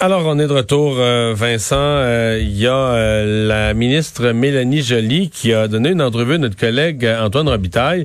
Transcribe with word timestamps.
Alors, 0.00 0.22
on 0.26 0.38
est 0.38 0.46
de 0.46 0.52
retour, 0.52 0.94
euh, 1.00 1.34
Vincent. 1.36 1.74
Euh, 1.76 2.38
Il 2.40 2.56
y 2.56 2.68
a 2.68 2.72
euh, 2.72 3.48
la 3.48 3.74
ministre 3.74 4.30
Mélanie 4.30 4.80
Joly 4.80 5.28
qui 5.28 5.52
a 5.52 5.66
donné 5.66 5.88
une 5.88 6.00
entrevue 6.02 6.34
à 6.34 6.38
notre 6.38 6.56
collègue 6.56 7.04
Antoine 7.20 7.48
Robitaille. 7.48 8.04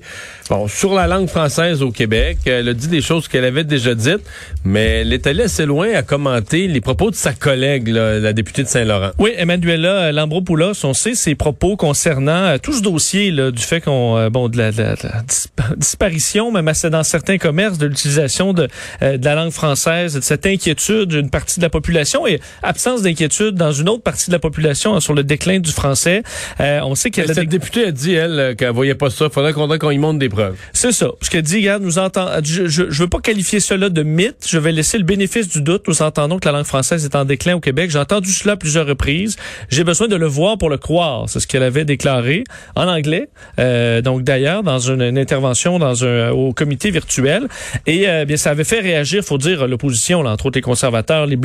Bon, 0.49 0.67
sur 0.67 0.95
la 0.95 1.05
langue 1.05 1.27
française 1.29 1.83
au 1.83 1.91
Québec, 1.91 2.39
elle 2.47 2.67
a 2.67 2.73
dit 2.73 2.87
des 2.87 3.01
choses 3.01 3.27
qu'elle 3.27 3.45
avait 3.45 3.63
déjà 3.63 3.93
dites, 3.93 4.21
mais 4.65 5.01
elle 5.01 5.13
est 5.13 5.27
allée 5.27 5.43
assez 5.43 5.67
loin 5.67 5.93
à 5.93 6.01
commenter 6.01 6.67
les 6.67 6.81
propos 6.81 7.11
de 7.11 7.15
sa 7.15 7.31
collègue, 7.31 7.87
là, 7.89 8.19
la 8.19 8.33
députée 8.33 8.63
de 8.63 8.67
Saint-Laurent. 8.69 9.11
Oui, 9.19 9.31
Emmanuela 9.37 10.11
Lambropoulos, 10.11 10.83
on 10.85 10.95
sait 10.95 11.13
ses 11.13 11.35
propos 11.35 11.77
concernant 11.77 12.57
tout 12.57 12.73
ce 12.73 12.81
dossier 12.81 13.29
là, 13.29 13.51
du 13.51 13.61
fait 13.61 13.81
qu'on, 13.81 14.29
bon, 14.31 14.49
de 14.49 14.57
la, 14.57 14.71
de 14.71 14.81
la- 14.81 14.95
disparition, 15.77 16.51
même 16.51 16.67
assez 16.67 16.89
dans 16.89 17.03
certains 17.03 17.37
commerces, 17.37 17.77
de 17.77 17.85
l'utilisation 17.85 18.51
de, 18.53 18.67
de 19.01 19.23
la 19.23 19.35
langue 19.35 19.51
française, 19.51 20.15
de 20.15 20.21
cette 20.21 20.47
inquiétude 20.47 21.09
d'une 21.09 21.29
partie 21.29 21.59
de 21.59 21.63
la 21.63 21.69
population 21.69 21.82
et 22.27 22.39
absence 22.61 23.01
d'inquiétude 23.01 23.55
dans 23.55 23.71
une 23.71 23.89
autre 23.89 24.03
partie 24.03 24.27
de 24.27 24.33
la 24.33 24.39
population 24.39 24.95
hein, 24.95 24.99
sur 24.99 25.13
le 25.13 25.23
déclin 25.23 25.59
du 25.59 25.71
français. 25.71 26.23
Euh, 26.59 26.79
on 26.83 26.95
sait 26.95 27.09
qu'elle 27.09 27.33
Cette 27.33 27.49
députée 27.49 27.85
a 27.85 27.91
dit, 27.91 28.13
elle, 28.13 28.55
qu'elle 28.57 28.71
voyait 28.71 28.95
pas 28.95 29.09
ça. 29.09 29.29
Faudrait 29.29 29.53
qu'on 29.53 29.67
qu'on 29.77 29.91
y 29.91 29.97
montre 29.97 30.19
des 30.19 30.29
preuves. 30.29 30.55
C'est 30.71 30.91
ça. 30.91 31.07
Ce 31.21 31.29
qu'elle 31.29 31.41
dit, 31.41 31.57
regarde, 31.57 31.83
nous 31.83 31.97
entend, 31.97 32.27
je, 32.43 32.67
je, 32.67 32.89
je 32.89 33.03
veux 33.03 33.09
pas 33.09 33.19
qualifier 33.19 33.59
cela 33.59 33.89
de 33.89 34.03
mythe. 34.03 34.45
Je 34.47 34.57
vais 34.57 34.71
laisser 34.71 34.97
le 34.97 35.03
bénéfice 35.03 35.47
du 35.47 35.61
doute. 35.61 35.87
Nous 35.87 36.01
entendons 36.01 36.39
que 36.39 36.45
la 36.45 36.51
langue 36.51 36.65
française 36.65 37.05
est 37.05 37.15
en 37.15 37.25
déclin 37.25 37.55
au 37.55 37.59
Québec. 37.59 37.89
J'ai 37.89 37.99
entendu 37.99 38.31
cela 38.31 38.53
à 38.53 38.57
plusieurs 38.57 38.85
reprises. 38.85 39.35
J'ai 39.69 39.83
besoin 39.83 40.07
de 40.07 40.15
le 40.15 40.27
voir 40.27 40.57
pour 40.57 40.69
le 40.69 40.77
croire. 40.77 41.25
C'est 41.27 41.39
ce 41.39 41.47
qu'elle 41.47 41.63
avait 41.63 41.85
déclaré 41.85 42.43
en 42.75 42.87
anglais. 42.87 43.29
Euh, 43.59 44.01
donc 44.01 44.23
d'ailleurs, 44.23 44.63
dans 44.63 44.79
une, 44.79 45.01
une 45.01 45.17
intervention 45.17 45.79
dans 45.79 46.05
un 46.05 46.29
au 46.29 46.53
comité 46.53 46.91
virtuel. 46.91 47.47
Et 47.87 48.07
euh, 48.07 48.25
bien, 48.25 48.37
ça 48.37 48.51
avait 48.51 48.63
fait 48.63 48.79
réagir, 48.79 49.23
faut 49.23 49.37
dire, 49.37 49.67
l'opposition, 49.67 50.19
entre 50.21 50.47
autres 50.47 50.57
les 50.57 50.61
conservateurs, 50.61 51.25
les 51.25 51.35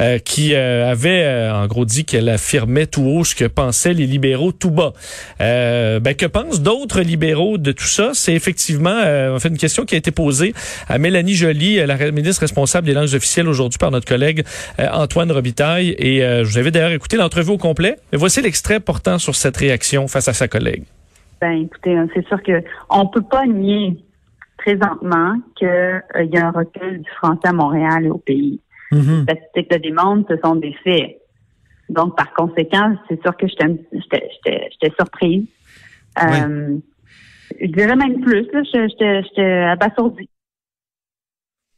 euh, 0.00 0.18
qui 0.18 0.54
euh, 0.54 0.90
avaient 0.90 1.24
euh, 1.24 1.54
en 1.54 1.66
gros 1.66 1.84
dit 1.84 2.04
qu'elle 2.04 2.28
affirmait 2.28 2.86
tout 2.86 3.02
haut 3.02 3.24
ce 3.24 3.34
que 3.34 3.44
pensaient 3.44 3.94
les 3.94 4.06
libéraux 4.06 4.52
tout 4.52 4.70
bas. 4.70 4.92
Ben, 5.38 6.14
que 6.14 6.26
pensent 6.26 6.62
d'autres 6.62 7.00
libéraux 7.00 7.58
de 7.58 7.72
tout 7.72 7.84
ça? 7.84 8.10
C'est 8.14 8.34
effectivement 8.34 9.00
en 9.34 9.38
fait 9.38 9.48
une 9.48 9.58
question 9.58 9.84
qui 9.84 9.94
a 9.94 9.98
été 9.98 10.10
posée 10.10 10.54
à 10.88 10.98
Mélanie 10.98 11.34
Joly, 11.34 11.76
la 11.76 11.96
re- 11.96 12.12
ministre 12.12 12.40
responsable 12.40 12.86
des 12.86 12.94
langues 12.94 13.14
officielles 13.14 13.48
aujourd'hui 13.48 13.78
par 13.78 13.90
notre 13.90 14.06
collègue 14.06 14.44
Antoine 14.78 15.30
Robitaille. 15.32 15.94
Et 15.98 16.20
je 16.20 16.44
vous 16.44 16.58
avais 16.58 16.70
d'ailleurs 16.70 16.92
écouté 16.92 17.16
l'entrevue 17.16 17.52
au 17.52 17.58
complet. 17.58 17.96
Mais 18.12 18.18
voici 18.18 18.40
l'extrait 18.42 18.80
portant 18.80 19.18
sur 19.18 19.34
cette 19.34 19.56
réaction 19.56 20.08
face 20.08 20.28
à 20.28 20.32
sa 20.32 20.48
collègue. 20.48 20.84
Ben, 21.40 21.64
écoutez, 21.66 21.96
hein, 21.96 22.06
c'est 22.14 22.26
sûr 22.26 22.42
que 22.42 22.62
on 22.90 23.06
peut 23.06 23.22
pas 23.22 23.44
nier 23.46 23.96
présentement 24.56 25.34
qu'il 25.58 25.68
y 25.68 26.36
a 26.38 26.46
un 26.46 26.50
recul 26.52 27.02
du 27.02 27.10
français 27.18 27.48
à 27.48 27.52
Montréal 27.52 28.06
et 28.06 28.10
au 28.10 28.18
pays. 28.18 28.60
Les 28.94 29.22
statistiques 29.22 29.72
le 29.72 29.78
démontrent, 29.78 30.28
ce 30.34 30.40
sont 30.44 30.56
des 30.56 30.74
faits. 30.84 31.18
Donc, 31.88 32.16
par 32.16 32.32
conséquent, 32.34 32.96
c'est 33.08 33.20
sûr 33.22 33.36
que 33.36 33.46
j'étais 33.46 34.94
surprise. 34.98 35.44
Euh, 36.22 36.76
Je 37.60 37.66
dirais 37.66 37.96
même 37.96 38.20
plus, 38.20 38.46
là, 38.52 38.62
j'étais- 38.64 39.52
abasourdie. 39.70 40.28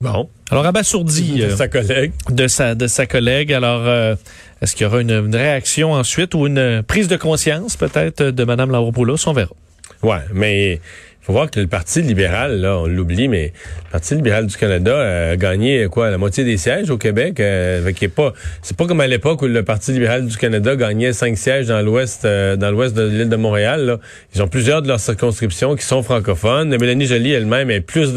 Bon. 0.00 0.28
Alors 0.50 0.66
abasourdi 0.66 1.42
euh, 1.42 1.56
sa 1.56 1.68
collègue. 1.68 2.12
de 2.28 2.46
sa 2.48 2.74
de 2.74 2.86
sa 2.86 3.06
collègue. 3.06 3.50
Alors 3.52 3.80
euh, 3.86 4.14
est-ce 4.60 4.76
qu'il 4.76 4.84
y 4.84 4.86
aura 4.86 5.00
une, 5.00 5.10
une 5.10 5.34
réaction 5.34 5.92
ensuite 5.92 6.34
ou 6.34 6.46
une 6.46 6.82
prise 6.82 7.08
de 7.08 7.16
conscience 7.16 7.78
peut-être 7.78 8.22
de 8.22 8.44
Madame 8.44 8.70
Lauropoulos 8.70 9.26
On 9.26 9.32
verra. 9.32 9.54
Ouais, 10.02 10.20
mais 10.34 10.80
faut 11.26 11.32
voir 11.32 11.50
que 11.50 11.58
le 11.58 11.66
Parti 11.66 12.02
libéral, 12.02 12.60
là, 12.60 12.78
on 12.78 12.86
l'oublie, 12.86 13.26
mais 13.26 13.52
le 13.86 13.90
Parti 13.90 14.14
libéral 14.14 14.46
du 14.46 14.56
Canada 14.56 15.30
a 15.32 15.36
gagné 15.36 15.88
quoi, 15.90 16.08
la 16.08 16.18
moitié 16.18 16.44
des 16.44 16.56
sièges 16.56 16.88
au 16.88 16.98
Québec. 16.98 17.40
Euh, 17.40 17.90
qu'il 17.90 18.04
est 18.04 18.08
pas, 18.08 18.32
c'est 18.62 18.76
pas 18.76 18.86
comme 18.86 19.00
à 19.00 19.08
l'époque 19.08 19.42
où 19.42 19.46
le 19.46 19.64
Parti 19.64 19.90
libéral 19.90 20.26
du 20.26 20.36
Canada 20.36 20.76
gagnait 20.76 21.12
cinq 21.12 21.36
sièges 21.36 21.66
dans 21.66 21.82
l'ouest, 21.82 22.24
euh, 22.24 22.54
dans 22.54 22.70
l'ouest 22.70 22.94
de 22.94 23.02
l'île 23.02 23.28
de 23.28 23.34
Montréal. 23.34 23.86
Là. 23.86 23.98
Ils 24.36 24.42
ont 24.42 24.46
plusieurs 24.46 24.82
de 24.82 24.88
leurs 24.88 25.00
circonscriptions 25.00 25.74
qui 25.74 25.84
sont 25.84 26.04
francophones. 26.04 26.68
Mélanie 26.68 27.06
Joly 27.06 27.32
elle-même 27.32 27.72
est 27.72 27.80
plus, 27.80 28.10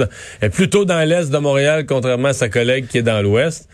est 0.43 0.49
plutôt 0.49 0.85
dans 0.85 1.03
l'est 1.03 1.31
de 1.31 1.37
Montréal, 1.39 1.87
contrairement 1.87 2.27
à 2.27 2.33
sa 2.33 2.47
collègue 2.47 2.85
qui 2.85 2.99
est 2.99 3.03
dans 3.03 3.23
l'ouest. 3.23 3.67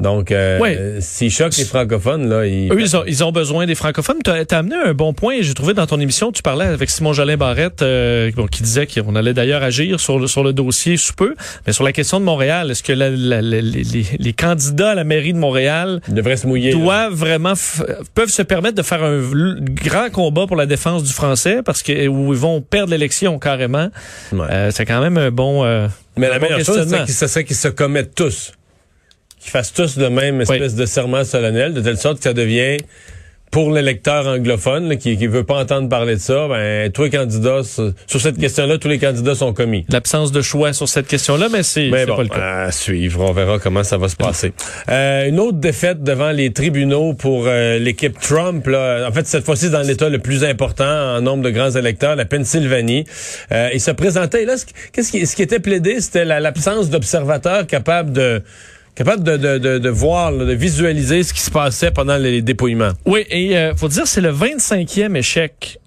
Donc, 0.00 0.32
euh, 0.32 0.58
Ouais. 0.58 0.96
s'ils 1.00 1.30
choquent 1.30 1.56
les 1.56 1.64
francophones, 1.64 2.28
là, 2.28 2.46
ils... 2.46 2.72
Eux, 2.72 2.80
ils 2.80 2.96
ont, 2.96 3.04
ils 3.06 3.22
ont 3.22 3.32
besoin 3.32 3.66
des 3.66 3.74
francophones. 3.74 4.16
Tu 4.24 4.30
as, 4.30 4.44
amené 4.58 4.76
un 4.76 4.94
bon 4.94 5.12
point. 5.12 5.36
J'ai 5.40 5.54
trouvé 5.54 5.74
dans 5.74 5.86
ton 5.86 6.00
émission, 6.00 6.32
tu 6.32 6.42
parlais 6.42 6.64
avec 6.64 6.88
Simon 6.90 7.12
Jolin 7.12 7.36
Barrette, 7.36 7.82
euh, 7.82 8.30
bon, 8.34 8.46
qui 8.46 8.62
disait 8.62 8.86
qu'on 8.86 9.14
allait 9.14 9.34
d'ailleurs 9.34 9.62
agir 9.62 10.00
sur 10.00 10.18
le, 10.18 10.26
sur 10.26 10.42
le 10.42 10.52
dossier 10.52 10.96
sous 10.96 11.12
peu. 11.14 11.34
Mais 11.66 11.72
sur 11.72 11.84
la 11.84 11.92
question 11.92 12.18
de 12.18 12.24
Montréal, 12.24 12.70
est-ce 12.70 12.82
que 12.82 12.92
la- 12.92 13.10
la- 13.10 13.42
la- 13.42 13.60
les, 13.60 13.60
les- 13.84 14.06
les 14.18 14.32
candidats 14.32 14.90
à 14.90 14.94
la 14.94 15.04
mairie 15.04 15.32
de 15.32 15.38
Montréal 15.38 16.00
ils 16.08 16.14
devraient 16.14 16.36
se 16.36 16.46
mouiller. 16.46 16.72
là. 16.72 16.78
doivent 16.78 17.12
vraiment 17.14 17.52
peuvent 18.14 18.30
se 18.30 18.42
permettre 18.42 18.76
de 18.76 18.82
faire 18.82 19.02
un 19.04 19.20
grand 19.60 20.10
combat 20.10 20.46
pour 20.46 20.56
la 20.56 20.66
défense 20.66 21.02
du 21.04 21.12
français 21.12 21.60
parce 21.64 21.82
que 21.82 22.08
où 22.08 22.32
ils 22.32 22.38
vont 22.38 22.60
perdre 22.60 22.90
l'élection 22.90 23.38
carrément. 23.38 23.88
Ouais. 24.32 24.46
Euh, 24.50 24.70
c'est 24.70 24.86
quand 24.86 25.00
même 25.00 25.18
un 25.18 25.30
bon. 25.30 25.64
euh, 25.64 25.88
Mais 26.16 26.26
un 26.26 26.30
la 26.30 26.38
bon 26.38 26.46
meilleure 26.46 26.64
chose, 26.64 26.86
c'est 27.06 27.44
qu'ils 27.44 27.56
se 27.56 27.68
commettent 27.68 28.14
tous. 28.14 28.52
Qu'ils 29.40 29.50
fassent 29.50 29.72
tous 29.72 29.96
le 29.96 30.10
même 30.10 30.40
espèce 30.42 30.74
de 30.74 30.86
serment 30.86 31.24
solennel, 31.24 31.72
de 31.74 31.80
telle 31.80 31.96
sorte 31.96 32.18
que 32.18 32.24
ça 32.24 32.34
devient, 32.34 32.76
pour 33.50 33.72
l'électeur 33.72 34.28
anglophone, 34.28 34.88
là, 34.88 34.94
qui 34.94 35.16
ne 35.16 35.26
veut 35.28 35.42
pas 35.42 35.56
entendre 35.60 35.88
parler 35.88 36.14
de 36.14 36.20
ça, 36.20 36.46
ben, 36.46 36.92
tous 36.92 37.02
les 37.02 37.10
candidats, 37.10 37.62
sur 37.64 38.20
cette 38.20 38.38
question-là, 38.38 38.78
tous 38.78 38.86
les 38.86 39.00
candidats 39.00 39.34
sont 39.34 39.52
commis. 39.52 39.84
L'absence 39.88 40.30
de 40.30 40.40
choix 40.40 40.72
sur 40.72 40.88
cette 40.88 41.08
question-là, 41.08 41.48
mais 41.50 41.64
c'est 41.64 41.88
bon, 41.88 42.14
pas 42.14 42.22
le 42.22 42.28
cas. 42.28 42.64
à 42.66 42.70
suivre, 42.70 43.22
on 43.28 43.32
verra 43.32 43.58
comment 43.58 43.82
ça 43.82 43.96
va 43.96 44.08
se 44.08 44.14
passer. 44.14 44.52
Euh, 44.88 45.26
une 45.28 45.40
autre 45.40 45.58
défaite 45.58 46.04
devant 46.04 46.30
les 46.30 46.52
tribunaux 46.52 47.14
pour 47.14 47.46
euh, 47.48 47.78
l'équipe 47.80 48.20
Trump. 48.20 48.64
Là. 48.68 49.08
En 49.08 49.12
fait, 49.12 49.26
cette 49.26 49.44
fois-ci 49.44 49.68
dans 49.68 49.82
l'État 49.82 50.08
le 50.08 50.20
plus 50.20 50.44
important 50.44 51.16
en 51.16 51.20
nombre 51.20 51.42
de 51.42 51.50
grands 51.50 51.72
électeurs, 51.72 52.14
la 52.14 52.26
Pennsylvanie. 52.26 53.04
Euh, 53.50 53.70
il 53.74 53.80
se 53.80 53.90
présentait, 53.90 54.44
et 54.44 54.46
là, 54.46 54.58
ce, 54.58 54.66
qu'est-ce 54.92 55.10
qui, 55.10 55.26
ce 55.26 55.34
qui 55.34 55.42
était 55.42 55.58
plaidé, 55.60 56.00
c'était 56.00 56.24
la- 56.24 56.38
l'absence 56.38 56.88
d'observateurs 56.88 57.66
capables 57.66 58.12
de 58.12 58.42
capables 59.04 59.22
de, 59.22 59.38
de, 59.38 59.56
de, 59.56 59.78
de 59.78 59.88
voir, 59.88 60.30
de 60.30 60.52
visualiser 60.52 61.22
ce 61.22 61.32
qui 61.32 61.40
se 61.40 61.50
passait 61.50 61.90
pendant 61.90 62.18
les 62.18 62.42
dépouillements. 62.42 62.92
Oui, 63.06 63.24
et 63.30 63.56
euh, 63.56 63.74
faut 63.74 63.88
dire 63.88 64.06
c'est 64.06 64.20
le 64.20 64.30
25e 64.30 65.16
échec 65.16 65.80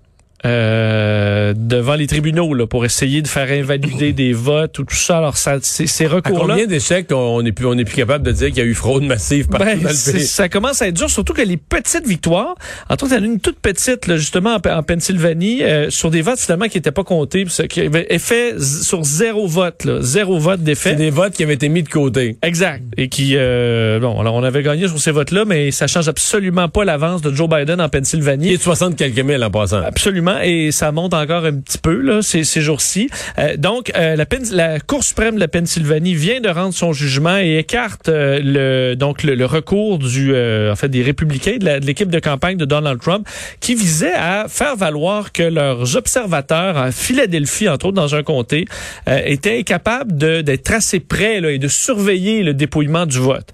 euh, 0.45 1.53
devant 1.55 1.95
les 1.95 2.07
tribunaux 2.07 2.53
là, 2.53 2.67
pour 2.67 2.85
essayer 2.85 3.21
de 3.21 3.27
faire 3.27 3.49
invalider 3.51 4.13
des 4.13 4.33
votes 4.33 4.79
ou 4.79 4.83
tout 4.83 4.95
ça. 4.95 5.17
Alors 5.17 5.37
ça, 5.37 5.57
ces, 5.61 6.07
recours-là. 6.07 6.53
combien 6.53 6.65
d'échecs 6.67 7.07
on 7.11 7.41
n'est 7.41 7.51
plus, 7.51 7.65
on 7.65 7.77
est 7.77 7.85
plus 7.85 7.95
capable 7.95 8.25
de 8.25 8.31
dire 8.31 8.47
qu'il 8.49 8.57
y 8.57 8.61
a 8.61 8.65
eu 8.65 8.73
fraude 8.73 9.03
massive 9.03 9.47
partout 9.47 9.65
Ben, 9.65 9.81
dans 9.81 9.89
le 9.89 9.95
c'est- 9.95 10.13
pays? 10.13 10.25
ça 10.25 10.49
commence 10.49 10.81
à 10.81 10.87
être 10.87 10.95
dur, 10.95 11.09
surtout 11.09 11.33
que 11.33 11.41
les 11.41 11.57
petites 11.57 12.07
victoires, 12.07 12.55
entre 12.89 13.05
autres, 13.05 13.13
il 13.15 13.17
y 13.17 13.21
en 13.21 13.23
a 13.29 13.33
une 13.33 13.39
toute 13.39 13.59
petite, 13.59 14.07
là, 14.07 14.17
justement, 14.17 14.57
en, 14.63 14.69
en 14.69 14.83
Pennsylvanie, 14.83 15.63
euh, 15.63 15.89
sur 15.89 16.11
des 16.11 16.21
votes 16.21 16.39
finalement 16.39 16.67
qui 16.67 16.77
n'étaient 16.77 16.91
pas 16.91 17.03
comptés, 17.03 17.45
qui 17.69 17.81
avait 17.81 18.07
effet 18.09 18.55
sur 18.59 19.03
zéro 19.03 19.47
vote, 19.47 19.85
là, 19.85 19.97
zéro 20.01 20.39
vote 20.39 20.59
C'est 20.59 20.65
d'effet. 20.65 20.95
des 20.95 21.09
votes 21.09 21.33
qui 21.33 21.43
avaient 21.43 21.53
été 21.53 21.69
mis 21.69 21.83
de 21.83 21.89
côté. 21.89 22.37
Exact. 22.41 22.81
Et 22.97 23.09
qui, 23.09 23.33
euh, 23.35 23.99
bon, 23.99 24.19
alors 24.19 24.35
on 24.35 24.43
avait 24.43 24.63
gagné 24.63 24.87
sur 24.87 24.99
ces 24.99 25.11
votes-là, 25.11 25.45
mais 25.45 25.71
ça 25.71 25.87
change 25.87 26.07
absolument 26.07 26.69
pas 26.69 26.85
l'avance 26.85 27.21
de 27.21 27.33
Joe 27.33 27.49
Biden 27.49 27.79
en 27.81 27.85
Il 27.85 27.89
Pennsylvanie. 27.89 28.53
est 28.53 28.57
de 28.57 28.61
60 28.61 28.95
quelques 28.95 29.19
mille 29.19 29.43
en 29.43 29.51
passant. 29.51 29.81
Absolument, 29.83 30.32
et 30.41 30.71
ça 30.71 30.91
monte 30.91 31.13
encore 31.13 31.45
un 31.45 31.53
petit 31.59 31.77
peu 31.77 31.95
là 32.01 32.21
ces, 32.21 32.43
ces 32.43 32.61
jours-ci. 32.61 33.09
Euh, 33.37 33.57
donc, 33.57 33.91
euh, 33.95 34.15
la, 34.15 34.25
la 34.51 34.79
Cour 34.79 35.03
suprême 35.03 35.35
de 35.35 35.39
la 35.39 35.47
Pennsylvanie 35.47 36.15
vient 36.15 36.41
de 36.41 36.49
rendre 36.49 36.73
son 36.73 36.93
jugement 36.93 37.37
et 37.37 37.57
écarte 37.57 38.09
euh, 38.09 38.39
le 38.43 38.95
donc 38.95 39.23
le, 39.23 39.35
le 39.35 39.45
recours 39.45 39.99
du 39.99 40.33
euh, 40.33 40.71
en 40.71 40.75
fait 40.75 40.89
des 40.89 41.03
républicains 41.03 41.57
de 41.57 41.65
la- 41.65 41.79
de 41.79 41.85
l'équipe 41.85 42.09
de 42.09 42.19
campagne 42.19 42.57
de 42.57 42.65
Donald 42.65 42.99
Trump 43.01 43.27
qui 43.59 43.75
visait 43.75 44.13
à 44.13 44.45
faire 44.47 44.75
valoir 44.75 45.31
que 45.31 45.43
leurs 45.43 45.95
observateurs 45.95 46.77
à 46.77 46.91
Philadelphie 46.91 47.69
entre 47.69 47.87
autres 47.87 47.95
dans 47.95 48.15
un 48.15 48.23
comté 48.23 48.65
euh, 49.07 49.19
étaient 49.25 49.59
incapables 49.59 50.15
d'être 50.43 50.71
assez 50.71 50.99
près 50.99 51.39
là, 51.41 51.51
et 51.51 51.57
de 51.59 51.67
surveiller 51.67 52.43
le 52.43 52.53
dépouillement 52.53 53.05
du 53.05 53.19
vote. 53.19 53.49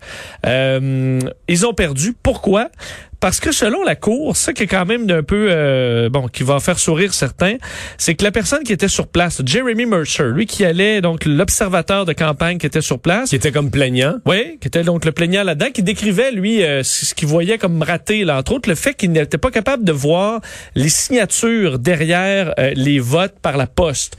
Ils 0.46 1.66
ont 1.66 1.74
perdu. 1.74 2.14
Pourquoi? 2.22 2.70
Parce 3.20 3.40
que 3.40 3.52
selon 3.52 3.84
la 3.84 3.96
Cour, 3.96 4.38
ça 4.38 4.54
qui 4.54 4.64
est 4.64 4.68
quand 4.68 4.86
même 4.86 5.06
d'un 5.06 5.24
peu, 5.24 5.48
euh, 5.50 6.10
bon, 6.10 6.28
qui 6.28 6.44
va 6.44 6.60
faire 6.60 6.80
sourire 6.80 7.14
certains, 7.14 7.58
c'est 7.98 8.16
que 8.16 8.24
la 8.24 8.32
personne 8.32 8.64
qui 8.64 8.72
était 8.72 8.88
sur 8.88 9.08
place, 9.08 9.42
Jeremy 9.46 9.86
Mercer, 9.86 10.32
lui 10.34 10.46
qui 10.46 10.64
allait, 10.64 11.02
donc 11.02 11.26
l'observateur 11.26 12.06
de 12.06 12.14
campagne 12.14 12.58
qui 12.58 12.66
était 12.66 12.82
sur 12.82 13.00
place. 13.00 13.30
Qui 13.30 13.36
était 13.36 13.52
comme 13.52 13.72
plaignant. 13.72 14.20
Oui, 14.26 14.58
qui 14.62 14.68
était 14.68 14.84
donc 14.84 15.06
le 15.06 15.12
plaignant 15.12 15.44
là-dedans, 15.44 15.72
qui 15.74 15.84
décrivait, 15.84 16.32
lui, 16.32 16.64
euh, 16.64 16.84
ce 16.84 17.14
qu'il 17.14 17.28
voyait 17.28 17.58
comme 17.58 17.82
raté, 17.82 18.24
là, 18.24 18.38
entre 18.38 18.54
autres, 18.54 18.70
le 18.70 18.76
fait 18.76 18.94
qu'il 18.94 19.12
n'était 19.12 19.38
pas 19.38 19.52
capable 19.52 19.84
de 19.84 19.92
voir 19.92 20.42
les 20.76 20.90
signatures 20.90 21.80
derrière 21.80 22.54
euh, 22.60 22.72
les 22.76 23.00
votes 23.00 23.36
par 23.42 23.58
la 23.58 23.68
poste. 23.68 24.18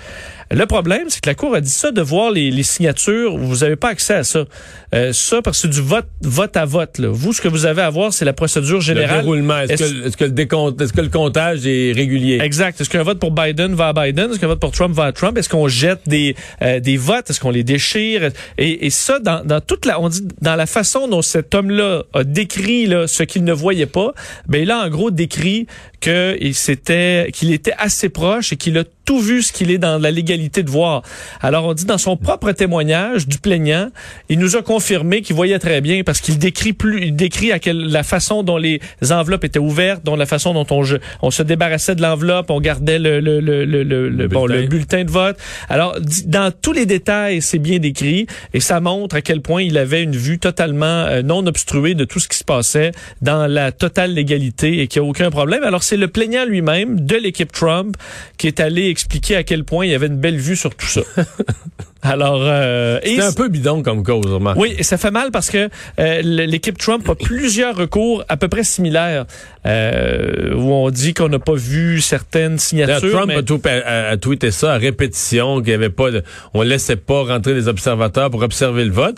Le 0.52 0.66
problème, 0.66 1.04
c'est 1.08 1.20
que 1.20 1.28
la 1.28 1.36
Cour 1.36 1.54
a 1.54 1.60
dit 1.60 1.70
ça 1.70 1.92
de 1.92 2.00
voir 2.00 2.32
les, 2.32 2.50
les 2.50 2.64
signatures. 2.64 3.36
Vous 3.36 3.58
n'avez 3.58 3.76
pas 3.76 3.90
accès 3.90 4.14
à 4.14 4.24
ça. 4.24 4.46
Euh, 4.92 5.12
ça, 5.12 5.42
parce 5.42 5.58
que 5.58 5.68
c'est 5.68 5.74
du 5.74 5.80
vote, 5.80 6.08
vote 6.22 6.56
à 6.56 6.64
vote. 6.64 6.98
Là. 6.98 7.08
Vous, 7.08 7.32
ce 7.32 7.40
que 7.40 7.46
vous 7.46 7.66
avez 7.66 7.82
à 7.82 7.90
voir, 7.90 8.12
c'est 8.12 8.24
la 8.24 8.32
procédure 8.32 8.80
générale. 8.80 9.18
Le 9.18 9.22
déroulement. 9.22 9.60
Est-ce 9.60 9.76
que, 9.76 10.08
est 10.08 10.16
que, 10.16 10.24
le 10.24 10.32
décompte, 10.32 10.80
est-ce 10.80 10.92
que 10.92 11.02
le 11.02 11.08
comptage 11.08 11.66
est 11.66 11.92
régulier? 11.92 12.40
Exact. 12.42 12.80
Est-ce 12.80 12.90
qu'un 12.90 13.04
vote 13.04 13.20
pour 13.20 13.30
Biden 13.30 13.74
va 13.74 13.88
à 13.88 13.92
Biden? 13.92 14.32
Est-ce 14.32 14.40
qu'un 14.40 14.48
vote 14.48 14.58
pour 14.58 14.72
Trump 14.72 14.92
va 14.92 15.04
à 15.04 15.12
Trump? 15.12 15.38
Est-ce 15.38 15.48
qu'on 15.48 15.68
jette 15.68 16.00
des, 16.08 16.34
euh, 16.62 16.80
des 16.80 16.96
votes? 16.96 17.30
Est-ce 17.30 17.38
qu'on 17.38 17.50
les 17.52 17.62
déchire? 17.62 18.30
Et, 18.58 18.86
et 18.86 18.90
ça, 18.90 19.20
dans, 19.20 19.44
dans, 19.44 19.60
toute 19.60 19.86
la, 19.86 20.00
on 20.00 20.08
dit, 20.08 20.26
dans 20.42 20.56
la 20.56 20.66
façon 20.66 21.06
dont 21.06 21.22
cet 21.22 21.54
homme-là 21.54 22.02
a 22.12 22.24
décrit 22.24 22.86
là, 22.86 23.06
ce 23.06 23.22
qu'il 23.22 23.44
ne 23.44 23.52
voyait 23.52 23.86
pas, 23.86 24.14
ben 24.48 24.66
là, 24.66 24.84
en 24.84 24.88
gros, 24.88 25.12
décrit 25.12 25.68
qu'il 26.00 26.54
s'était, 26.54 27.30
qu'il 27.32 27.52
était 27.52 27.74
assez 27.78 28.08
proche 28.08 28.52
et 28.52 28.56
qu'il 28.56 28.76
a 28.78 28.84
tout 29.04 29.20
vu 29.20 29.42
ce 29.42 29.52
qu'il 29.52 29.70
est 29.70 29.78
dans 29.78 29.98
la 29.98 30.10
légalité 30.10 30.62
de 30.62 30.70
voir. 30.70 31.02
Alors 31.40 31.66
on 31.66 31.74
dit 31.74 31.84
dans 31.84 31.98
son 31.98 32.16
propre 32.16 32.52
témoignage 32.52 33.26
du 33.26 33.38
plaignant, 33.38 33.90
il 34.28 34.38
nous 34.38 34.56
a 34.56 34.62
confirmé 34.62 35.20
qu'il 35.20 35.36
voyait 35.36 35.58
très 35.58 35.80
bien 35.80 36.02
parce 36.04 36.20
qu'il 36.20 36.38
décrit 36.38 36.72
plus, 36.72 37.02
il 37.06 37.16
décrit 37.16 37.52
à 37.52 37.58
quelle 37.58 37.90
la 37.90 38.02
façon 38.02 38.42
dont 38.42 38.56
les 38.56 38.80
enveloppes 39.10 39.44
étaient 39.44 39.58
ouvertes, 39.58 40.04
dont 40.04 40.16
la 40.16 40.26
façon 40.26 40.54
dont 40.54 40.66
on, 40.70 40.82
on 41.22 41.30
se 41.30 41.42
débarrassait 41.42 41.94
de 41.94 42.02
l'enveloppe, 42.02 42.50
on 42.50 42.60
gardait 42.60 42.98
le, 42.98 43.20
le, 43.20 43.40
le, 43.40 43.64
le, 43.64 44.08
le 44.08 44.28
bon, 44.28 44.46
bulletin. 44.46 44.62
le 44.62 44.68
bulletin 44.68 45.04
de 45.04 45.10
vote. 45.10 45.36
Alors 45.68 45.96
dans 46.26 46.52
tous 46.52 46.72
les 46.72 46.86
détails, 46.86 47.42
c'est 47.42 47.58
bien 47.58 47.78
décrit 47.78 48.26
et 48.54 48.60
ça 48.60 48.80
montre 48.80 49.16
à 49.16 49.22
quel 49.22 49.40
point 49.40 49.62
il 49.62 49.76
avait 49.76 50.02
une 50.02 50.16
vue 50.16 50.38
totalement 50.38 50.84
euh, 50.86 51.22
non 51.22 51.46
obstruée 51.46 51.94
de 51.94 52.04
tout 52.04 52.20
ce 52.20 52.28
qui 52.28 52.38
se 52.38 52.44
passait 52.44 52.92
dans 53.22 53.46
la 53.46 53.72
totale 53.72 54.14
légalité 54.14 54.80
et 54.80 54.86
qu'il 54.86 55.02
n'y 55.02 55.08
a 55.08 55.10
aucun 55.10 55.30
problème. 55.30 55.64
Alors 55.64 55.82
c'est 55.90 55.96
le 55.96 56.06
plaignant 56.06 56.44
lui-même 56.44 57.00
de 57.00 57.16
l'équipe 57.16 57.50
Trump 57.50 57.96
qui 58.38 58.46
est 58.46 58.60
allé 58.60 58.88
expliquer 58.88 59.34
à 59.34 59.42
quel 59.42 59.64
point 59.64 59.86
il 59.86 59.90
y 59.90 59.94
avait 59.96 60.06
une 60.06 60.20
belle 60.20 60.36
vue 60.36 60.54
sur 60.54 60.72
tout 60.72 60.86
ça. 60.86 61.00
Alors, 62.02 62.42
euh, 62.44 63.00
c'est 63.02 63.20
un 63.20 63.32
peu 63.32 63.48
bidon 63.48 63.82
comme 63.82 64.04
cause, 64.04 64.24
vraiment. 64.24 64.54
Oui, 64.56 64.72
et 64.78 64.84
ça 64.84 64.98
fait 64.98 65.10
mal 65.10 65.32
parce 65.32 65.50
que 65.50 65.68
euh, 65.98 66.22
l'équipe 66.22 66.78
Trump 66.78 67.06
a 67.08 67.16
plusieurs 67.16 67.74
recours 67.74 68.24
à 68.28 68.36
peu 68.36 68.46
près 68.46 68.62
similaires 68.62 69.26
euh, 69.66 70.54
où 70.54 70.72
on 70.72 70.90
dit 70.90 71.12
qu'on 71.12 71.28
n'a 71.28 71.40
pas 71.40 71.56
vu 71.56 72.00
certaines 72.00 72.60
signatures. 72.60 73.10
Trump 73.10 73.32
a, 73.36 73.42
tout, 73.42 73.60
a, 73.64 74.16
tweeté 74.16 74.52
ça 74.52 74.74
à 74.74 74.78
répétition 74.78 75.58
qu'il 75.58 75.72
y 75.72 75.74
avait 75.74 75.90
pas, 75.90 76.12
de, 76.12 76.22
on 76.54 76.62
laissait 76.62 76.94
pas 76.94 77.24
rentrer 77.24 77.52
les 77.52 77.66
observateurs 77.66 78.30
pour 78.30 78.42
observer 78.42 78.84
le 78.84 78.92
vote. 78.92 79.16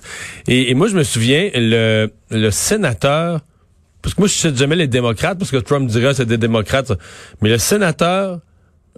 Et, 0.48 0.70
et 0.70 0.74
moi, 0.74 0.88
je 0.88 0.96
me 0.96 1.04
souviens 1.04 1.50
le, 1.54 2.10
le 2.30 2.50
sénateur 2.50 3.42
parce 4.02 4.14
que 4.14 4.20
moi, 4.20 4.28
je 4.28 4.34
sais 4.34 4.54
jamais 4.54 4.76
les 4.76 4.88
démocrates, 4.88 5.38
parce 5.38 5.50
que 5.50 5.56
Trump 5.56 5.88
dirait 5.88 6.14
c'est 6.14 6.26
des 6.26 6.38
démocrates, 6.38 6.92
mais 7.40 7.48
le 7.48 7.58
sénateur 7.58 8.40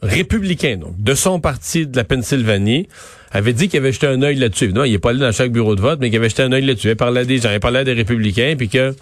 républicain, 0.03 0.77
donc 0.77 1.01
de 1.01 1.15
son 1.15 1.41
parti 1.41 1.87
de 1.87 1.97
la 1.97 2.05
Pennsylvanie, 2.05 2.89
avait 3.31 3.53
dit 3.53 3.69
qu'il 3.69 3.79
avait 3.79 3.93
jeté 3.93 4.07
un 4.07 4.23
œil 4.23 4.37
là-dessus. 4.37 4.73
Non, 4.73 4.85
il 4.85 4.93
n'est 4.93 4.99
pas 4.99 5.11
allé 5.11 5.21
dans 5.21 5.33
chaque 5.33 5.53
bureau 5.53 5.75
de 5.77 5.81
vote, 5.81 5.99
mais 6.01 6.09
qu'il 6.09 6.19
avait 6.19 6.29
jeté 6.29 6.43
un 6.43 6.53
œil 6.53 6.65
là-dessus. 6.65 6.89
Il 6.89 6.97
parlait 6.97 7.25
des 7.25 7.39
gens, 7.39 7.51
il 7.53 7.61
parlait 7.61 7.85
des 7.85 7.93
républicains, 7.93 8.55
puis 8.57 8.69
que 8.69 8.95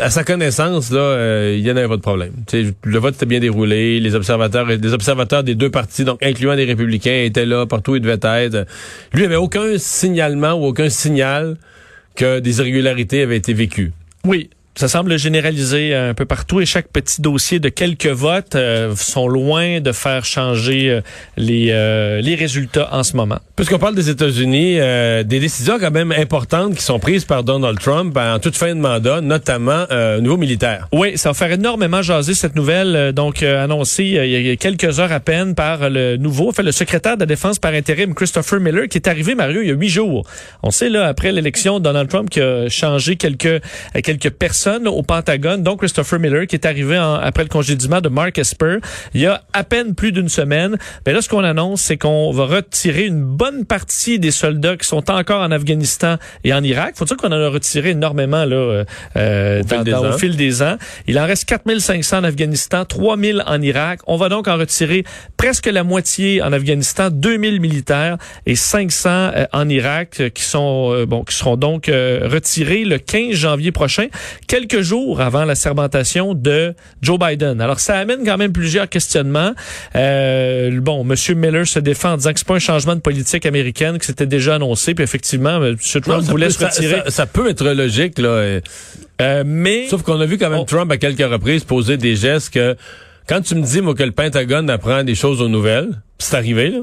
à 0.00 0.08
sa 0.08 0.22
connaissance, 0.22 0.92
là, 0.92 1.00
euh, 1.00 1.54
il 1.56 1.64
n'y 1.64 1.70
en 1.70 1.76
avait 1.76 1.88
pas 1.88 1.96
de 1.96 2.02
problème. 2.02 2.32
le 2.52 2.98
vote 2.98 3.16
était 3.16 3.26
bien 3.26 3.40
déroulé, 3.40 3.98
les 3.98 4.14
observateurs, 4.14 4.66
les 4.66 4.92
observateurs 4.92 5.42
des 5.42 5.56
deux 5.56 5.70
partis, 5.70 6.04
donc 6.04 6.22
incluant 6.22 6.54
des 6.54 6.64
républicains, 6.64 7.22
étaient 7.24 7.46
là 7.46 7.66
partout 7.66 7.92
où 7.92 7.96
ils 7.96 8.02
devaient 8.02 8.18
être. 8.22 8.66
Lui, 9.12 9.22
il 9.22 9.26
avait 9.26 9.36
aucun 9.36 9.76
signalement 9.78 10.52
ou 10.52 10.66
aucun 10.66 10.88
signal 10.90 11.56
que 12.14 12.38
des 12.38 12.60
irrégularités 12.60 13.22
avaient 13.22 13.36
été 13.36 13.52
vécues. 13.52 13.92
Oui, 14.24 14.48
ça 14.76 14.88
semble 14.88 15.16
généralisé 15.18 15.94
un 15.94 16.14
peu 16.14 16.24
partout 16.24 16.60
et 16.60 16.66
chaque 16.66 16.88
petit 16.88 17.20
dossier 17.22 17.60
de 17.60 17.68
quelques 17.68 18.08
votes 18.08 18.56
euh, 18.56 18.94
sont 18.96 19.28
loin 19.28 19.80
de 19.80 19.92
faire 19.92 20.24
changer 20.24 20.90
euh, 20.90 21.00
les, 21.36 21.68
euh, 21.70 22.20
les 22.20 22.34
résultats 22.34 22.88
en 22.92 23.04
ce 23.04 23.16
moment. 23.16 23.38
Puisqu'on 23.54 23.78
parle 23.78 23.94
des 23.94 24.10
États-Unis, 24.10 24.74
des 24.74 25.40
décisions 25.40 25.78
quand 25.78 25.92
même 25.92 26.10
importantes 26.10 26.74
qui 26.74 26.82
sont 26.82 26.98
prises 26.98 27.24
par 27.24 27.44
Donald 27.44 27.78
Trump 27.78 28.16
en 28.16 28.40
toute 28.40 28.56
fin 28.56 28.74
de 28.74 28.80
mandat, 28.80 29.20
notamment 29.20 29.84
au 29.90 30.20
niveau 30.20 30.36
militaire. 30.36 30.88
Oui, 30.92 31.16
ça 31.16 31.30
va 31.30 31.34
faire 31.34 31.52
énormément 31.52 32.02
jaser 32.02 32.34
cette 32.34 32.56
nouvelle, 32.56 33.12
donc 33.12 33.44
annoncée 33.44 34.04
il 34.04 34.46
y 34.46 34.50
a 34.50 34.56
quelques 34.56 34.98
heures 34.98 35.12
à 35.12 35.20
peine 35.20 35.54
par 35.54 35.88
le 35.88 36.16
nouveau, 36.16 36.48
enfin 36.48 36.64
le 36.64 36.72
secrétaire 36.72 37.16
de 37.16 37.20
la 37.20 37.26
Défense 37.26 37.60
par 37.60 37.72
intérim, 37.74 38.12
Christopher 38.12 38.58
Miller, 38.58 38.88
qui 38.88 38.98
est 38.98 39.06
arrivé, 39.06 39.36
Mario, 39.36 39.62
il 39.62 39.68
y 39.68 39.70
a 39.70 39.74
huit 39.74 39.88
jours. 39.88 40.26
On 40.64 40.72
sait, 40.72 40.88
là, 40.88 41.06
après 41.06 41.30
l'élection, 41.30 41.78
Donald 41.78 42.08
Trump 42.08 42.28
qui 42.28 42.40
a 42.40 42.68
changé 42.68 43.14
quelques, 43.14 43.62
quelques 44.02 44.30
personnes 44.30 44.63
au 44.66 45.02
Pentagone, 45.02 45.62
dont 45.62 45.76
Christopher 45.76 46.18
Miller, 46.18 46.46
qui 46.46 46.56
est 46.56 46.66
arrivé 46.66 46.96
après 46.96 47.42
le 47.42 47.48
congédiement 47.48 48.00
de 48.00 48.08
Mark 48.08 48.38
Esper 48.38 48.74
il 49.14 49.20
y 49.20 49.26
a 49.26 49.42
à 49.52 49.64
peine 49.64 49.94
plus 49.94 50.12
d'une 50.12 50.28
semaine. 50.28 50.76
Mais 51.06 51.12
là, 51.12 51.22
ce 51.22 51.28
qu'on 51.28 51.44
annonce, 51.44 51.82
c'est 51.82 51.96
qu'on 51.96 52.30
va 52.32 52.44
retirer 52.44 53.04
une 53.04 53.22
bonne 53.22 53.64
partie 53.64 54.18
des 54.18 54.30
soldats 54.30 54.76
qui 54.76 54.86
sont 54.86 55.10
encore 55.10 55.42
en 55.42 55.50
Afghanistan 55.50 56.16
et 56.42 56.52
en 56.52 56.62
Irak. 56.62 56.94
Faut 56.96 57.04
dire 57.04 57.16
qu'on 57.16 57.28
en 57.28 57.40
a 57.40 57.48
retiré 57.48 57.90
énormément 57.90 58.44
là, 58.44 58.56
euh, 58.56 58.84
euh 59.16 59.62
au, 59.62 59.66
fil 59.66 59.84
dans, 59.84 60.10
au, 60.10 60.18
fil 60.18 60.36
des 60.36 60.62
ans. 60.62 60.76
Il 61.06 61.18
en 61.18 61.26
reste 61.26 61.44
4500 61.46 62.18
en 62.18 62.24
Afghanistan, 62.24 62.84
3000 62.84 63.42
en 63.46 63.60
Irak. 63.62 64.00
On 64.06 64.16
va 64.16 64.28
donc 64.28 64.48
en 64.48 64.56
retirer 64.56 65.04
presque 65.36 65.66
la 65.66 65.84
moitié 65.84 66.42
en 66.42 66.52
Afghanistan, 66.52 67.10
2000 67.10 67.60
militaires 67.60 68.18
et 68.46 68.54
500 68.54 69.08
euh, 69.10 69.46
en 69.52 69.68
Irak 69.68 70.16
euh, 70.20 70.28
qui 70.28 70.42
sont 70.42 71.04
bon 71.06 71.24
qui 71.24 71.34
seront 71.34 71.56
donc 71.56 71.86
retirés 71.86 72.84
le 72.84 72.98
15 72.98 73.32
janvier 73.32 73.72
prochain 73.72 74.06
quelques 74.54 74.82
jours 74.82 75.20
avant 75.20 75.44
la 75.44 75.56
sermentation 75.56 76.32
de 76.32 76.74
Joe 77.02 77.18
Biden. 77.18 77.60
Alors, 77.60 77.80
ça 77.80 77.98
amène 77.98 78.24
quand 78.24 78.36
même 78.36 78.52
plusieurs 78.52 78.88
questionnements. 78.88 79.52
Euh, 79.96 80.80
bon, 80.80 81.04
M. 81.04 81.16
Miller 81.36 81.66
se 81.66 81.80
défend 81.80 82.12
en 82.12 82.16
disant 82.18 82.32
que 82.32 82.38
c'est 82.38 82.46
pas 82.46 82.54
un 82.54 82.60
changement 82.60 82.94
de 82.94 83.00
politique 83.00 83.46
américaine, 83.46 83.98
que 83.98 84.04
c'était 84.04 84.26
déjà 84.26 84.54
annoncé, 84.54 84.94
puis 84.94 85.02
effectivement, 85.02 85.60
M. 85.60 85.76
Trump 85.76 86.22
voulait 86.22 86.50
se 86.50 86.64
retirer. 86.64 87.02
Ça, 87.08 87.26
peut 87.26 87.50
être 87.50 87.64
logique, 87.64 88.16
là. 88.20 88.60
Euh, 89.20 89.42
mais... 89.44 89.88
Sauf 89.88 90.02
qu'on 90.02 90.20
a 90.20 90.26
vu 90.26 90.38
quand 90.38 90.50
même 90.50 90.66
Trump 90.66 90.88
à 90.92 90.98
quelques 90.98 91.28
reprises 91.28 91.64
poser 91.64 91.96
des 91.96 92.14
gestes 92.14 92.54
que 92.54 92.76
quand 93.28 93.40
tu 93.40 93.56
me 93.56 93.62
dis, 93.62 93.80
moi, 93.80 93.96
que 93.96 94.04
le 94.04 94.12
Pentagone 94.12 94.70
apprend 94.70 95.02
des 95.02 95.16
choses 95.16 95.42
aux 95.42 95.48
nouvelles, 95.48 96.00
c'est 96.20 96.36
arrivé, 96.36 96.70
là 96.70 96.78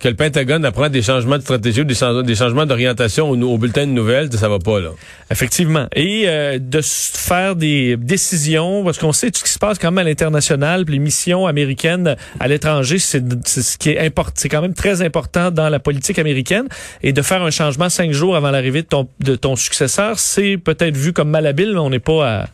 que 0.00 0.08
le 0.08 0.14
Pentagone 0.14 0.64
apprend 0.64 0.88
des 0.88 1.02
changements 1.02 1.36
de 1.36 1.42
stratégie 1.42 1.82
ou 1.82 1.84
des, 1.84 2.34
changements 2.34 2.66
d'orientation 2.66 3.30
au, 3.30 3.58
bulletin 3.58 3.86
de 3.86 3.92
nouvelles, 3.92 4.32
ça 4.32 4.48
va 4.48 4.58
pas, 4.58 4.80
là. 4.80 4.90
Effectivement. 5.30 5.86
Et 5.94 6.24
euh, 6.26 6.58
de 6.58 6.80
faire 6.82 7.54
des 7.54 7.96
décisions, 7.96 8.82
parce 8.82 8.98
qu'on 8.98 9.12
sait 9.12 9.30
tout 9.30 9.40
ce 9.40 9.44
qui 9.44 9.50
se 9.50 9.58
passe 9.58 9.78
quand 9.78 9.90
même 9.90 9.98
à 9.98 10.08
l'international, 10.08 10.84
les 10.88 10.98
missions 10.98 11.46
américaines 11.46 12.16
à 12.40 12.48
l'étranger, 12.48 12.98
c'est 12.98 13.22
ce 13.46 13.76
qui 13.76 13.90
est 13.90 14.00
important, 14.00 14.32
c'est 14.36 14.48
quand 14.48 14.62
même 14.62 14.74
très 14.74 15.02
important 15.02 15.50
dans 15.50 15.68
la 15.68 15.78
politique 15.78 16.18
américaine. 16.18 16.66
Et 17.02 17.12
de 17.12 17.22
faire 17.22 17.42
un 17.42 17.50
changement 17.50 17.90
cinq 17.90 18.12
jours 18.12 18.36
avant 18.36 18.50
l'arrivée 18.50 18.82
de 18.82 18.88
ton, 18.88 19.06
de 19.20 19.36
ton 19.36 19.54
successeur, 19.54 20.18
c'est 20.18 20.56
peut-être 20.56 20.96
vu 20.96 21.12
comme 21.12 21.28
malhabile, 21.28 21.72
mais 21.74 21.80
on 21.80 21.90
n'est 21.90 21.98
pas 21.98 22.26
à 22.26 22.46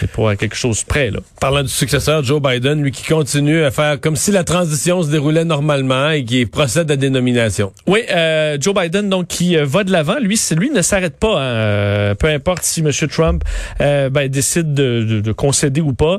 c'est 0.00 0.10
pour 0.10 0.34
quelque 0.36 0.56
chose 0.56 0.84
près, 0.84 1.10
là. 1.10 1.20
Parlant 1.40 1.62
du 1.62 1.68
successeur, 1.68 2.22
Joe 2.22 2.40
Biden, 2.40 2.82
lui 2.82 2.92
qui 2.92 3.04
continue 3.04 3.62
à 3.62 3.70
faire 3.70 4.00
comme 4.00 4.16
si 4.16 4.30
la 4.30 4.44
transition 4.44 5.02
se 5.02 5.08
déroulait 5.08 5.44
normalement 5.44 6.10
et 6.10 6.24
qui 6.24 6.46
procède 6.46 6.90
à 6.90 6.96
des 6.96 7.10
nominations. 7.10 7.72
Oui, 7.86 8.00
euh, 8.10 8.56
Joe 8.60 8.74
Biden, 8.74 9.08
donc, 9.08 9.28
qui 9.28 9.56
euh, 9.56 9.64
va 9.64 9.84
de 9.84 9.92
l'avant. 9.92 10.16
Lui, 10.20 10.40
lui 10.56 10.70
ne 10.70 10.82
s'arrête 10.82 11.16
pas. 11.16 11.40
Hein, 11.40 11.54
euh, 11.56 12.14
peu 12.14 12.28
importe 12.28 12.62
si 12.62 12.80
M. 12.80 12.90
Trump 13.08 13.44
euh, 13.80 14.08
ben, 14.10 14.28
décide 14.28 14.74
de, 14.74 15.20
de, 15.20 15.32
concéder 15.32 15.80
ou 15.80 15.92
pas. 15.92 16.18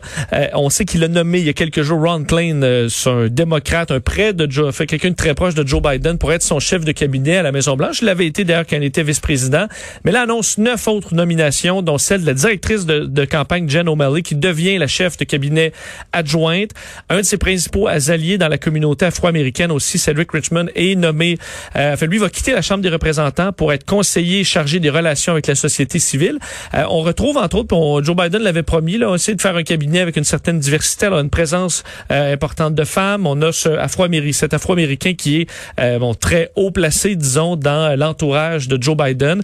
on 0.54 0.70
sait 0.70 0.86
qu'il 0.86 1.04
a 1.04 1.08
nommé 1.08 1.40
il 1.40 1.46
y 1.46 1.50
a 1.50 1.54
quelques 1.54 1.82
jours 1.82 2.02
Ron 2.02 2.24
Klain, 2.24 2.62
un 2.62 3.28
démocrate, 3.28 3.92
un 3.92 4.00
près 4.00 4.34
de 4.34 4.50
Joe, 4.50 4.74
fait 4.74 4.86
quelqu'un 4.86 5.12
de 5.12 5.16
très 5.16 5.34
proche 5.34 5.56
de 5.56 5.68
Joe 5.68 5.82
Biden 5.82 6.18
pour 6.18 6.32
être 6.32 6.44
son 6.44 6.60
chef 6.60 6.86
de 6.86 6.92
cabinet 6.92 7.38
à 7.38 7.44
la 7.44 7.52
Maison-Blanche. 7.52 8.02
Il 8.02 8.06
l'avait 8.06 8.28
été 8.28 8.44
d'ailleurs 8.44 8.66
quand 8.70 8.78
il 8.78 8.84
était 8.84 9.04
vice-président. 9.04 9.68
Mais 10.04 10.12
là, 10.12 10.22
annonce 10.22 10.58
neuf 10.58 10.88
autres 10.88 11.16
nominations, 11.16 11.82
dont 11.82 11.98
celle 11.98 12.22
de 12.22 12.28
la 12.28 12.34
directrice 12.34 12.86
de, 12.86 13.00
de 13.00 13.26
campagne 13.26 13.47
Jen 13.68 13.89
O'Malley, 13.89 14.22
qui 14.22 14.36
devient 14.36 14.77
la 14.77 14.88
chef 14.88 15.18
de 15.18 15.24
cabinet 15.24 15.72
adjointe. 16.13 16.72
Un 17.10 17.18
de 17.18 17.24
ses 17.24 17.38
principaux 17.38 17.88
alliés 17.88 18.38
dans 18.38 18.48
la 18.48 18.58
communauté 18.58 19.06
afro-américaine 19.06 19.72
aussi, 19.72 19.98
Cedric 19.98 20.32
Richmond, 20.32 20.68
est 20.75 20.96
nommé, 20.96 21.38
euh, 21.75 21.94
enfin, 21.94 22.06
lui 22.06 22.18
va 22.18 22.30
quitter 22.30 22.54
la 22.54 22.62
Chambre 22.62 22.82
des 22.82 22.89
représentants 22.89 23.51
pour 23.54 23.74
être 23.74 23.86
conseiller 23.86 24.44
chargé 24.44 24.80
des 24.80 24.89
relations 24.89 25.34
avec 25.34 25.48
la 25.48 25.56
société 25.56 26.00
civile. 26.00 26.39
Euh, 26.74 26.84
on 26.89 27.01
retrouve, 27.01 27.38
entre 27.38 27.58
autres, 27.58 28.01
Joe 28.04 28.16
Biden 28.16 28.42
l'avait 28.42 28.63
promis, 28.63 28.98
là, 28.98 29.10
aussi 29.10 29.36
de 29.36 29.42
faire 29.42 29.56
un 29.56 29.63
cabinet 29.63 30.00
avec 30.00 30.18
une 30.18 30.24
certaine 30.24 30.60
diversité, 30.60 31.06
alors 31.06 31.20
une 31.20 31.30
présence 31.30 31.84
euh, 32.12 32.34
importante 32.34 32.75
de 32.75 32.84
femmes. 32.84 33.27
On 33.27 33.42
a 33.42 33.51
ce 33.51 33.70
afro-américain, 33.70 34.38
cet 34.38 34.54
afro-américain 34.54 35.13
qui 35.13 35.42
est 35.42 35.50
euh, 35.80 36.00
bon, 36.00 36.13
très 36.13 36.51
haut 36.56 36.72
placé, 36.72 37.16
disons, 37.16 37.56
dans 37.56 37.98
l'entourage 37.98 38.68
de 38.68 38.82
Joe 38.82 38.98
Biden. 38.98 39.42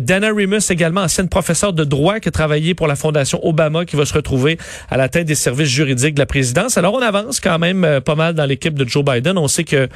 Dana 0.00 0.28
Remus, 0.28 0.70
également 0.70 1.02
ancienne 1.02 1.28
professeure 1.28 1.72
de 1.72 1.84
droit 1.84 2.20
qui 2.20 2.28
a 2.28 2.32
travaillé 2.32 2.74
pour 2.74 2.86
la 2.86 2.96
Fondation 2.96 3.44
Obama 3.46 3.84
qui 3.84 3.96
va 3.96 4.04
se 4.04 4.14
retrouver 4.14 4.58
à 4.90 4.96
la 4.96 5.08
tête 5.08 5.26
des 5.26 5.34
services 5.34 5.68
juridiques 5.68 6.14
de 6.14 6.20
la 6.20 6.26
présidence. 6.26 6.76
Alors 6.76 6.94
on 6.94 7.02
avance 7.02 7.40
quand 7.40 7.58
même 7.58 7.84
euh, 7.84 8.00
pas 8.00 8.14
mal 8.14 8.34
dans 8.34 8.46
l'équipe 8.46 8.74
de 8.74 8.86
Joe 8.88 9.04
Biden. 9.04 9.38
On 9.38 9.48
sait 9.48 9.64
que 9.64 9.88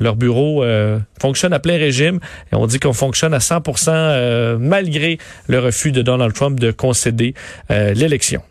leur 0.00 0.16
bureau 0.16 0.62
euh, 0.62 0.98
fonctionne 1.20 1.52
à 1.52 1.58
plein 1.58 1.76
régime 1.76 2.20
et 2.52 2.56
on 2.56 2.66
dit 2.66 2.78
qu'on 2.78 2.92
fonctionne 2.92 3.34
à 3.34 3.38
100% 3.38 4.58
malgré 4.58 5.18
le 5.48 5.58
refus 5.58 5.92
de 5.92 6.02
Donald 6.02 6.32
Trump 6.32 6.60
de 6.60 6.70
concéder 6.70 7.34
l'élection. 7.68 8.42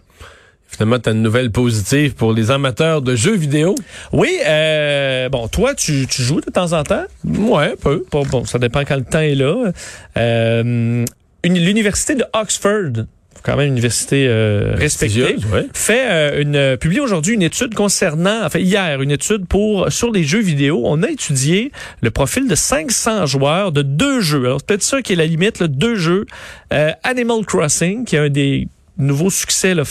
Finalement, 0.67 0.99
tu 0.99 1.09
as 1.09 1.13
une 1.13 1.21
nouvelle 1.21 1.51
positive 1.51 2.13
pour 2.13 2.33
les 2.33 2.51
amateurs 2.51 3.01
de 3.01 3.15
jeux 3.15 3.35
vidéo. 3.35 3.73
Oui, 4.11 4.37
euh, 4.45 5.29
bon, 5.29 5.47
toi, 5.47 5.73
tu, 5.73 6.05
tu, 6.07 6.21
joues 6.21 6.41
de 6.41 6.51
temps 6.51 6.73
en 6.73 6.83
temps? 6.83 7.05
Ouais, 7.25 7.75
peu. 7.81 8.05
Bon, 8.11 8.23
bon, 8.25 8.45
ça 8.45 8.59
dépend 8.59 8.83
quand 8.83 8.97
le 8.97 9.05
temps 9.05 9.21
est 9.21 9.35
là. 9.35 9.71
Euh, 10.17 11.05
L'université 11.43 12.15
de 12.15 12.25
Oxford, 12.33 13.05
quand 13.47 13.55
même 13.55 13.67
une 13.67 13.73
université 13.73 14.27
euh, 14.27 14.73
respectée, 14.75 15.37
fait 15.73 16.11
euh, 16.11 16.41
une 16.41 16.77
publie 16.77 16.99
aujourd'hui 16.99 17.33
une 17.33 17.41
étude 17.41 17.75
concernant, 17.75 18.43
enfin 18.43 18.59
hier, 18.59 19.01
une 19.01 19.09
étude 19.09 19.47
pour 19.47 19.89
sur 19.89 20.11
les 20.11 20.25
jeux 20.25 20.41
vidéo. 20.41 20.81
On 20.83 21.01
a 21.01 21.09
étudié 21.09 21.71
le 22.01 22.11
profil 22.11 22.49
de 22.49 22.55
500 22.55 23.25
joueurs 23.25 23.71
de 23.71 23.83
deux 23.83 24.19
jeux. 24.19 24.43
Alors 24.43 24.59
c'est 24.59 24.67
peut-être 24.67 24.83
ça 24.83 25.01
qui 25.01 25.13
est 25.13 25.15
la 25.15 25.25
limite, 25.25 25.59
là, 25.59 25.69
deux 25.69 25.95
jeux. 25.95 26.25
Euh, 26.73 26.91
Animal 27.03 27.45
Crossing, 27.45 28.03
qui 28.03 28.17
est 28.17 28.19
un 28.19 28.29
des 28.29 28.67
nouveaux 28.97 29.29
succès 29.29 29.73
là, 29.73 29.83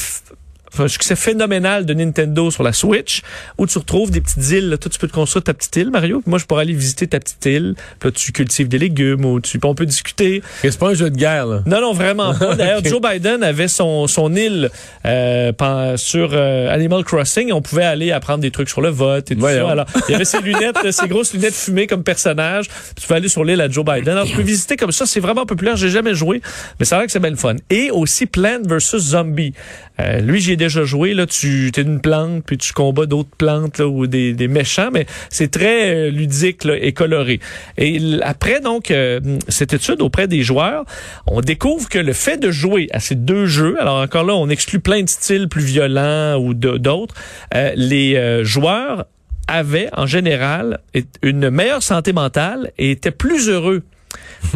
un 0.85 0.89
succès 0.89 1.17
phénoménal 1.17 1.87
de 1.87 1.95
Nintendo 1.95 2.51
sur 2.51 2.63
la 2.63 2.73
Switch, 2.73 3.23
où 3.59 3.67
tu 3.67 3.79
retrouves 3.79 4.11
des 4.11 4.21
petites 4.21 4.51
îles. 4.51 4.71
Là. 4.71 4.79
Toi, 4.79 4.91
tu 4.91 4.99
peux 4.99 5.09
te 5.09 5.13
construire 5.13 5.45
ta 5.45 5.55
petite 5.55 5.75
île, 5.77 5.91
Mario. 5.91 6.23
moi, 6.27 6.39
je 6.39 6.45
pourrais 6.45 6.63
aller 6.63 6.73
visiter 6.73 7.07
ta 7.07 7.21
petite 7.21 7.45
île. 7.47 7.75
Puis 7.99 8.09
là, 8.09 8.13
tu 8.13 8.33
cultives 8.33 8.69
des 8.69 8.79
légumes 8.79 9.25
ou 9.25 9.41
tu, 9.41 9.59
on 9.65 9.75
peut 9.75 9.87
discuter. 9.87 10.43
C'est 10.63 10.79
pas 10.79 10.91
un 10.91 10.95
jeu 10.95 11.11
de 11.11 11.17
guerre, 11.17 11.47
là. 11.47 11.63
Non, 11.67 11.81
non, 11.81 11.93
vraiment 11.93 12.35
pas. 12.35 12.55
D'ailleurs, 12.57 12.85
Joe 12.85 13.01
Biden 13.01 13.43
avait 13.43 13.69
son, 13.69 14.07
son 14.07 14.35
île 14.35 14.71
euh, 15.05 15.53
sur 15.97 16.31
euh, 16.33 16.73
Animal 16.73 17.05
Crossing. 17.05 17.53
On 17.53 17.63
pouvait 17.63 17.85
aller 17.85 18.13
apprendre 18.13 18.41
des 18.41 18.51
trucs 18.51 18.69
sur 18.69 18.81
le 18.81 18.91
vote 18.91 19.31
et 19.31 19.37
tout 19.37 19.43
ça. 19.43 19.69
Alors, 19.69 19.87
il 20.09 20.13
y 20.13 20.15
avait 20.15 20.25
ses 20.25 20.41
lunettes, 20.41 20.79
ses 20.91 21.09
grosses 21.09 21.33
lunettes 21.33 21.55
fumées 21.55 21.87
comme 21.87 22.03
personnage. 22.03 22.67
Tu 23.01 23.07
peux 23.07 23.15
aller 23.15 23.29
sur 23.29 23.45
l'île 23.45 23.61
à 23.61 23.69
Joe 23.69 23.85
Biden. 23.85 24.09
Alors, 24.11 24.27
tu 24.27 24.37
peux 24.37 24.43
visiter 24.43 24.77
comme 24.77 24.93
ça. 24.93 25.07
C'est 25.07 25.21
vraiment 25.21 25.47
populaire. 25.47 25.77
J'ai 25.77 25.91
jamais 25.91 26.15
joué, 26.15 26.41
mais 26.79 26.87
c'est 26.87 26.95
vrai 26.95 27.07
que 27.07 27.13
c'est 27.13 27.21
bien 27.21 27.31
le 27.31 27.37
fun. 27.37 27.57
Et 27.71 27.91
aussi 27.91 28.27
Plant 28.27 28.63
vs. 28.67 28.99
Zombie. 28.99 29.55
Euh, 30.01 30.21
lui, 30.21 30.41
j'ai 30.41 30.57
déjà 30.57 30.85
joué. 30.85 31.15
Là, 31.15 31.27
tu 31.27 31.71
es 31.75 31.81
une 31.81 32.01
plante, 32.01 32.45
puis 32.45 32.59
tu 32.59 32.73
combats 32.73 33.07
d'autres 33.07 33.35
plantes 33.37 33.81
ou 33.81 34.07
des, 34.07 34.49
méchants, 34.49 34.91
mais 34.93 35.07
c'est 35.29 35.51
très 35.51 35.95
euh, 35.95 36.11
ludique 36.11 36.67
et 36.67 36.93
coloré. 36.93 37.41
Et 37.77 38.01
après 38.23 38.61
donc 38.61 38.91
euh, 38.91 39.21
cette 39.49 39.73
étude 39.73 40.01
auprès 40.03 40.29
des 40.29 40.43
joueurs, 40.43 40.85
on 41.27 41.41
découvre 41.41 41.89
que 41.89 41.99
le 41.99 42.13
fait 42.13 42.39
de 42.39 42.51
jouer 42.51 42.89
à 42.93 43.01
ces 43.01 43.17
deux 43.17 43.47
jeux, 43.47 43.81
alors 43.81 44.01
encore 44.01 44.25
là, 44.25 44.35
on 44.35 44.49
exclut 44.49 44.79
plein 44.79 45.03
de 45.03 45.09
styles 45.09 45.49
plus 45.49 45.65
violents 45.65 46.37
ou 46.37 46.55
d'autres, 46.55 47.15
les 47.53 48.45
joueurs 48.45 49.07
avaient 49.49 49.89
en 49.93 50.07
général 50.07 50.81
une 51.23 51.51
meilleure 51.51 51.83
santé 51.83 52.13
mentale 52.13 52.71
et 52.79 52.93
étaient 52.93 53.11
plus 53.11 53.49
heureux 53.49 53.83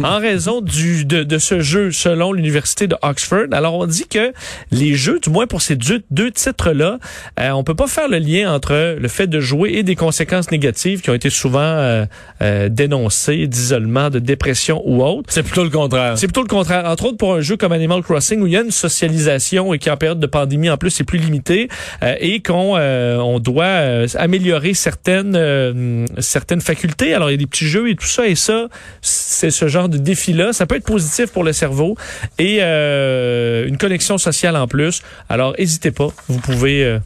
en 0.03 0.19
raison 0.19 0.61
du, 0.61 1.05
de, 1.05 1.23
de, 1.23 1.37
ce 1.37 1.59
jeu 1.59 1.91
selon 1.91 2.33
l'université 2.33 2.87
de 2.87 2.95
Oxford. 3.01 3.47
Alors 3.51 3.75
on 3.75 3.85
dit 3.85 4.07
que 4.07 4.33
les 4.71 4.95
jeux, 4.95 5.19
du 5.19 5.29
moins 5.29 5.47
pour 5.47 5.61
ces 5.61 5.75
deux, 5.75 6.03
deux 6.11 6.31
titres-là, 6.31 6.99
euh, 7.39 7.49
on 7.51 7.63
peut 7.63 7.75
pas 7.75 7.87
faire 7.87 8.07
le 8.07 8.17
lien 8.17 8.53
entre 8.53 8.97
le 8.99 9.07
fait 9.07 9.27
de 9.27 9.39
jouer 9.39 9.71
et 9.73 9.83
des 9.83 9.95
conséquences 9.95 10.51
négatives 10.51 11.01
qui 11.01 11.09
ont 11.09 11.13
été 11.13 11.29
souvent 11.29 11.59
euh, 11.59 12.05
euh, 12.41 12.69
dénoncées, 12.69 13.47
d'isolement, 13.47 14.09
de 14.09 14.19
dépression 14.19 14.81
ou 14.85 15.03
autre. 15.03 15.29
C'est 15.29 15.43
plutôt 15.43 15.63
le 15.63 15.69
contraire. 15.69 16.17
C'est 16.17 16.27
plutôt 16.27 16.41
le 16.41 16.47
contraire. 16.47 16.85
Entre 16.85 17.05
autres 17.05 17.17
pour 17.17 17.35
un 17.35 17.41
jeu 17.41 17.57
comme 17.57 17.71
Animal 17.71 18.01
Crossing 18.01 18.41
où 18.41 18.47
il 18.47 18.53
y 18.53 18.57
a 18.57 18.61
une 18.61 18.71
socialisation 18.71 19.73
et 19.73 19.79
qui 19.79 19.89
en 19.89 19.97
période 19.97 20.19
de 20.19 20.27
pandémie 20.27 20.69
en 20.69 20.77
plus 20.77 20.89
c'est 20.89 21.03
plus 21.03 21.19
limité 21.19 21.67
euh, 22.03 22.15
et 22.19 22.41
qu'on 22.41 22.75
euh, 22.77 23.17
on 23.17 23.39
doit 23.39 24.05
améliorer 24.15 24.73
certaines 24.73 26.07
certaines 26.19 26.61
facultés. 26.61 27.13
Alors 27.13 27.29
il 27.29 27.33
y 27.33 27.35
a 27.35 27.37
des 27.37 27.47
petits 27.47 27.67
jeux 27.67 27.89
et 27.89 27.95
tout 27.95 28.07
ça 28.07 28.27
et 28.27 28.35
ça 28.35 28.67
c'est 29.01 29.51
ce 29.51 29.67
genre 29.67 29.80
de 29.89 29.97
défi-là. 29.97 30.53
Ça 30.53 30.65
peut 30.65 30.75
être 30.75 30.85
positif 30.85 31.31
pour 31.31 31.43
le 31.43 31.53
cerveau 31.53 31.95
et 32.39 32.59
euh, 32.61 33.67
une 33.67 33.77
connexion 33.77 34.17
sociale 34.17 34.55
en 34.55 34.67
plus. 34.67 35.01
Alors, 35.29 35.55
n'hésitez 35.57 35.91
pas. 35.91 36.09
Vous 36.27 36.39
pouvez... 36.39 36.83
Euh, 36.83 36.99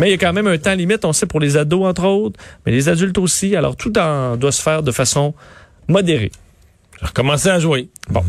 mais 0.00 0.08
il 0.08 0.10
y 0.10 0.14
a 0.14 0.18
quand 0.18 0.32
même 0.32 0.48
un 0.48 0.58
temps 0.58 0.74
limite, 0.74 1.04
on 1.04 1.12
sait, 1.12 1.26
pour 1.26 1.38
les 1.38 1.56
ados, 1.56 1.86
entre 1.86 2.04
autres, 2.06 2.40
mais 2.64 2.72
les 2.72 2.88
adultes 2.88 3.18
aussi. 3.18 3.54
Alors, 3.54 3.76
tout 3.76 3.96
en, 3.98 4.36
doit 4.36 4.50
se 4.50 4.60
faire 4.60 4.82
de 4.82 4.90
façon 4.90 5.32
modérée. 5.86 6.32
Recommencer 7.00 7.50
à 7.50 7.60
jouer. 7.60 7.88
Bon. 8.08 8.24